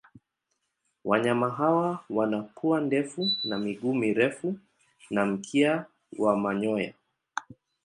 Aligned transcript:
Wanyama 1.05 1.49
hawa 1.49 2.03
wana 2.09 2.41
pua 2.41 2.81
ndefu 2.81 3.31
na 3.43 3.59
miguu 3.59 3.93
mirefu 3.95 4.55
na 5.09 5.25
mkia 5.25 5.85
wa 6.17 6.37
manyoya. 6.37 6.93